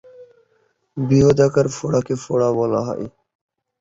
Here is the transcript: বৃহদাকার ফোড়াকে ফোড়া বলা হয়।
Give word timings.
বৃহদাকার 0.97 1.67
ফোড়াকে 1.75 2.13
ফোড়া 2.23 2.49
বলা 2.59 2.81
হয়। 2.87 3.05